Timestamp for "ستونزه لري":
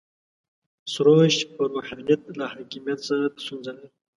3.43-3.89